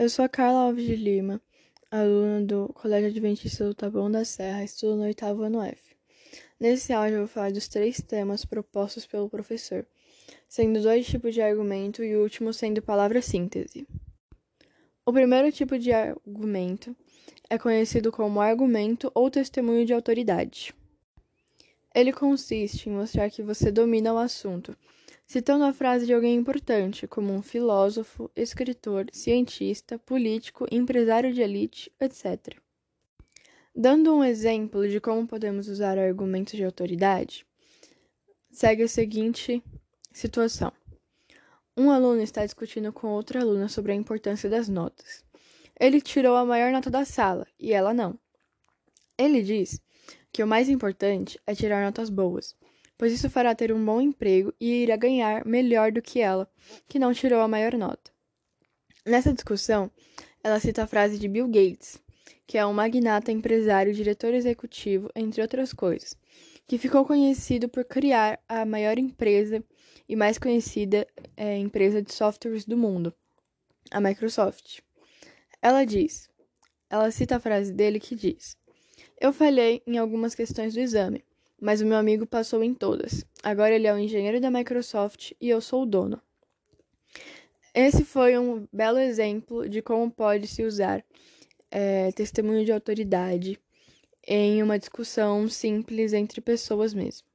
Eu 0.00 0.08
sou 0.08 0.24
a 0.24 0.30
Carla 0.30 0.60
Alves 0.60 0.86
de 0.86 0.96
Lima, 0.96 1.42
aluna 1.90 2.40
do 2.40 2.72
Colégio 2.72 3.10
Adventista 3.10 3.66
do 3.66 3.74
Taboão 3.74 4.10
da 4.10 4.24
Serra, 4.24 4.64
estudo 4.64 4.96
no 4.96 5.02
oitavo 5.02 5.42
ano 5.42 5.60
F. 5.60 5.94
Nesse 6.58 6.90
áudio 6.90 7.16
eu 7.16 7.18
vou 7.18 7.28
falar 7.28 7.52
dos 7.52 7.68
três 7.68 8.00
temas 8.00 8.42
propostos 8.42 9.04
pelo 9.04 9.28
professor, 9.28 9.86
sendo 10.48 10.80
dois 10.80 11.06
tipos 11.06 11.34
de 11.34 11.42
argumento 11.42 12.02
e 12.02 12.16
o 12.16 12.22
último 12.22 12.50
sendo 12.50 12.80
palavra-síntese. 12.80 13.86
O 15.04 15.12
primeiro 15.12 15.52
tipo 15.52 15.78
de 15.78 15.92
argumento 15.92 16.96
é 17.50 17.58
conhecido 17.58 18.10
como 18.10 18.40
argumento 18.40 19.12
ou 19.14 19.30
testemunho 19.30 19.84
de 19.84 19.92
autoridade. 19.92 20.74
Ele 21.94 22.10
consiste 22.10 22.88
em 22.88 22.92
mostrar 22.92 23.28
que 23.28 23.42
você 23.42 23.70
domina 23.70 24.14
o 24.14 24.18
assunto, 24.18 24.74
citando 25.30 25.62
a 25.62 25.72
frase 25.72 26.06
de 26.06 26.12
alguém 26.12 26.34
importante, 26.34 27.06
como 27.06 27.32
um 27.32 27.40
filósofo, 27.40 28.28
escritor, 28.34 29.06
cientista, 29.12 29.96
político, 29.96 30.66
empresário 30.72 31.32
de 31.32 31.40
elite, 31.40 31.88
etc. 32.00 32.56
Dando 33.72 34.12
um 34.12 34.24
exemplo 34.24 34.88
de 34.88 35.00
como 35.00 35.28
podemos 35.28 35.68
usar 35.68 36.00
argumentos 36.00 36.54
de 36.54 36.64
autoridade, 36.64 37.46
segue 38.50 38.82
a 38.82 38.88
seguinte 38.88 39.62
situação. 40.12 40.72
Um 41.76 41.92
aluno 41.92 42.22
está 42.22 42.44
discutindo 42.44 42.92
com 42.92 43.06
outro 43.06 43.38
aluno 43.38 43.68
sobre 43.68 43.92
a 43.92 43.94
importância 43.94 44.50
das 44.50 44.68
notas. 44.68 45.24
Ele 45.78 46.00
tirou 46.00 46.34
a 46.34 46.44
maior 46.44 46.72
nota 46.72 46.90
da 46.90 47.04
sala 47.04 47.46
e 47.56 47.72
ela 47.72 47.94
não. 47.94 48.18
Ele 49.16 49.44
diz 49.44 49.80
que 50.32 50.42
o 50.42 50.46
mais 50.48 50.68
importante 50.68 51.40
é 51.46 51.54
tirar 51.54 51.84
notas 51.84 52.10
boas, 52.10 52.56
pois 53.00 53.14
isso 53.14 53.30
fará 53.30 53.54
ter 53.54 53.72
um 53.72 53.82
bom 53.82 53.98
emprego 53.98 54.52
e 54.60 54.82
irá 54.82 54.94
ganhar 54.94 55.42
melhor 55.46 55.90
do 55.90 56.02
que 56.02 56.20
ela, 56.20 56.46
que 56.86 56.98
não 56.98 57.14
tirou 57.14 57.40
a 57.40 57.48
maior 57.48 57.72
nota. 57.72 58.10
Nessa 59.06 59.32
discussão, 59.32 59.90
ela 60.44 60.60
cita 60.60 60.82
a 60.82 60.86
frase 60.86 61.18
de 61.18 61.26
Bill 61.26 61.48
Gates, 61.48 61.98
que 62.46 62.58
é 62.58 62.66
um 62.66 62.74
magnata, 62.74 63.32
empresário, 63.32 63.94
diretor 63.94 64.34
executivo, 64.34 65.08
entre 65.16 65.40
outras 65.40 65.72
coisas, 65.72 66.14
que 66.68 66.76
ficou 66.76 67.06
conhecido 67.06 67.70
por 67.70 67.86
criar 67.86 68.38
a 68.46 68.66
maior 68.66 68.98
empresa 68.98 69.64
e 70.06 70.14
mais 70.14 70.36
conhecida 70.36 71.06
é, 71.38 71.56
empresa 71.56 72.02
de 72.02 72.12
softwares 72.12 72.66
do 72.66 72.76
mundo, 72.76 73.14
a 73.90 73.98
Microsoft. 73.98 74.80
Ela 75.62 75.86
diz, 75.86 76.28
ela 76.90 77.10
cita 77.10 77.36
a 77.36 77.40
frase 77.40 77.72
dele 77.72 77.98
que 77.98 78.14
diz: 78.14 78.58
Eu 79.18 79.32
falhei 79.32 79.82
em 79.86 79.96
algumas 79.96 80.34
questões 80.34 80.74
do 80.74 80.80
exame, 80.80 81.24
mas 81.60 81.80
o 81.80 81.86
meu 81.86 81.98
amigo 81.98 82.26
passou 82.26 82.62
em 82.64 82.72
todas. 82.72 83.24
Agora 83.42 83.74
ele 83.74 83.86
é 83.86 83.92
o 83.92 83.98
engenheiro 83.98 84.40
da 84.40 84.50
Microsoft 84.50 85.32
e 85.40 85.48
eu 85.48 85.60
sou 85.60 85.82
o 85.82 85.86
dono. 85.86 86.20
Esse 87.74 88.04
foi 88.04 88.36
um 88.38 88.66
belo 88.72 88.98
exemplo 88.98 89.68
de 89.68 89.80
como 89.80 90.10
pode 90.10 90.48
se 90.48 90.64
usar 90.64 91.04
é, 91.70 92.10
testemunho 92.12 92.64
de 92.64 92.72
autoridade 92.72 93.60
em 94.26 94.62
uma 94.62 94.78
discussão 94.78 95.48
simples 95.48 96.12
entre 96.12 96.40
pessoas 96.40 96.92
mesmo. 96.92 97.26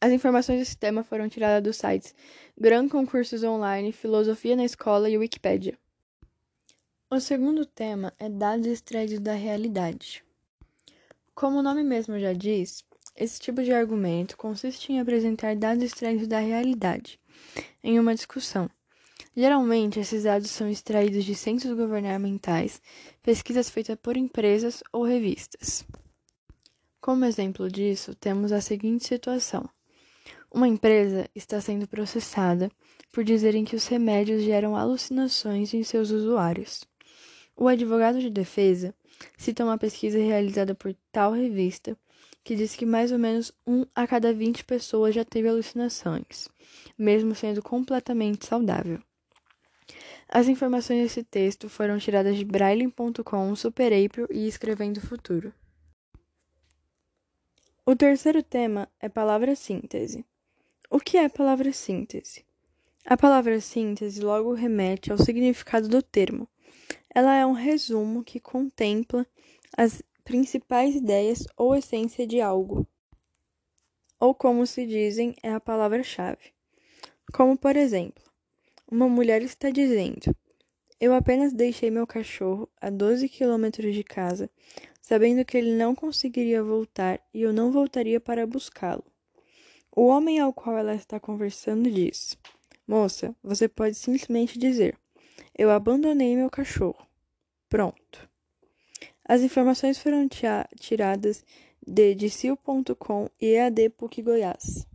As 0.00 0.12
informações 0.12 0.58
desse 0.58 0.76
tema 0.76 1.02
foram 1.02 1.28
tiradas 1.28 1.62
dos 1.62 1.76
sites 1.76 2.14
Gran 2.58 2.88
Concursos 2.88 3.42
Online, 3.42 3.92
Filosofia 3.92 4.54
na 4.54 4.64
Escola 4.64 5.08
e 5.08 5.16
Wikipédia. 5.16 5.78
O 7.10 7.18
segundo 7.18 7.64
tema 7.64 8.12
é 8.18 8.28
dados 8.28 8.66
extraídos 8.66 9.20
da 9.20 9.32
realidade. 9.32 10.22
Como 11.34 11.58
o 11.58 11.62
nome 11.62 11.82
mesmo 11.82 12.18
já 12.18 12.32
diz, 12.32 12.84
esse 13.16 13.40
tipo 13.40 13.62
de 13.62 13.72
argumento 13.72 14.36
consiste 14.36 14.92
em 14.92 15.00
apresentar 15.00 15.56
dados 15.56 15.82
extraídos 15.82 16.28
da 16.28 16.38
realidade 16.38 17.18
em 17.82 17.98
uma 17.98 18.14
discussão. 18.14 18.70
Geralmente, 19.34 20.00
esses 20.00 20.24
dados 20.24 20.50
são 20.50 20.68
extraídos 20.68 21.24
de 21.24 21.34
centros 21.34 21.76
governamentais, 21.76 22.80
pesquisas 23.22 23.70
feitas 23.70 23.96
por 23.96 24.16
empresas 24.16 24.82
ou 24.92 25.02
revistas. 25.02 25.84
Como 27.00 27.24
exemplo 27.24 27.70
disso, 27.70 28.14
temos 28.14 28.52
a 28.52 28.60
seguinte 28.60 29.06
situação: 29.06 29.68
uma 30.50 30.68
empresa 30.68 31.28
está 31.34 31.60
sendo 31.60 31.86
processada 31.86 32.70
por 33.12 33.24
dizerem 33.24 33.64
que 33.64 33.76
os 33.76 33.86
remédios 33.86 34.42
geram 34.42 34.76
alucinações 34.76 35.72
em 35.72 35.82
seus 35.82 36.10
usuários. 36.10 36.84
O 37.56 37.68
advogado 37.68 38.20
de 38.20 38.28
defesa 38.28 38.94
cita 39.36 39.64
uma 39.64 39.78
pesquisa 39.78 40.18
realizada 40.18 40.74
por 40.74 40.94
tal 41.10 41.32
revista 41.32 41.96
que 42.46 42.54
diz 42.54 42.76
que 42.76 42.86
mais 42.86 43.10
ou 43.10 43.18
menos 43.18 43.50
um 43.66 43.84
a 43.92 44.06
cada 44.06 44.32
20 44.32 44.64
pessoas 44.64 45.12
já 45.12 45.24
teve 45.24 45.48
alucinações, 45.48 46.48
mesmo 46.96 47.34
sendo 47.34 47.60
completamente 47.60 48.46
saudável. 48.46 49.02
As 50.28 50.46
informações 50.46 51.02
desse 51.02 51.24
texto 51.24 51.68
foram 51.68 51.98
tiradas 51.98 52.36
de 52.36 52.44
Braille.com, 52.44 53.56
Super 53.56 53.92
April 53.92 54.28
e 54.30 54.46
Escrevendo 54.46 55.00
Futuro. 55.00 55.52
O 57.84 57.96
terceiro 57.96 58.44
tema 58.44 58.88
é 59.00 59.08
palavra 59.08 59.56
síntese. 59.56 60.24
O 60.88 61.00
que 61.00 61.16
é 61.16 61.28
palavra 61.28 61.72
síntese? 61.72 62.44
A 63.04 63.16
palavra 63.16 63.60
síntese 63.60 64.20
logo 64.20 64.54
remete 64.54 65.10
ao 65.10 65.18
significado 65.18 65.88
do 65.88 66.00
termo. 66.00 66.48
Ela 67.12 67.34
é 67.34 67.44
um 67.44 67.52
resumo 67.52 68.22
que 68.22 68.38
contempla 68.38 69.26
as 69.76 70.00
principais 70.26 70.96
ideias 70.96 71.46
ou 71.56 71.76
essência 71.76 72.26
de 72.26 72.40
algo, 72.40 72.84
ou 74.18 74.34
como 74.34 74.66
se 74.66 74.84
dizem, 74.84 75.36
é 75.40 75.52
a 75.52 75.60
palavra-chave. 75.60 76.52
Como, 77.32 77.56
por 77.56 77.76
exemplo, 77.76 78.24
uma 78.90 79.08
mulher 79.08 79.40
está 79.42 79.70
dizendo: 79.70 80.34
Eu 81.00 81.14
apenas 81.14 81.52
deixei 81.52 81.92
meu 81.92 82.08
cachorro 82.08 82.68
a 82.80 82.90
12 82.90 83.28
quilômetros 83.28 83.94
de 83.94 84.02
casa, 84.02 84.50
sabendo 85.00 85.44
que 85.44 85.56
ele 85.56 85.76
não 85.76 85.94
conseguiria 85.94 86.60
voltar 86.60 87.20
e 87.32 87.42
eu 87.42 87.52
não 87.52 87.70
voltaria 87.70 88.18
para 88.18 88.48
buscá-lo. 88.48 89.04
O 89.94 90.06
homem 90.08 90.40
ao 90.40 90.52
qual 90.52 90.76
ela 90.76 90.96
está 90.96 91.20
conversando 91.20 91.88
diz: 91.88 92.36
Moça, 92.84 93.32
você 93.44 93.68
pode 93.68 93.94
simplesmente 93.94 94.58
dizer: 94.58 94.98
Eu 95.56 95.70
abandonei 95.70 96.34
meu 96.34 96.50
cachorro. 96.50 97.06
Pronto. 97.68 98.28
As 99.28 99.42
informações 99.42 99.98
foram 99.98 100.28
tiradas 100.78 101.44
de 101.84 102.14
dicil.com 102.14 103.28
e 103.40 103.54
EAD 103.54 103.90
PUC 103.90 104.22
Goiás. 104.22 104.86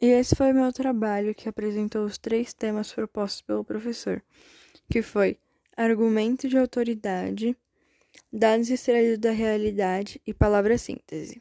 E 0.00 0.06
esse 0.06 0.36
foi 0.36 0.52
meu 0.52 0.70
trabalho 0.72 1.34
que 1.34 1.48
apresentou 1.48 2.04
os 2.04 2.18
três 2.18 2.52
temas 2.52 2.92
propostos 2.92 3.40
pelo 3.40 3.64
professor, 3.64 4.22
que 4.90 5.00
foi 5.00 5.38
argumento 5.74 6.46
de 6.46 6.58
autoridade, 6.58 7.56
dados 8.30 8.68
extraídos 8.68 9.18
da 9.18 9.30
realidade 9.30 10.20
e 10.26 10.34
palavra 10.34 10.76
síntese. 10.76 11.40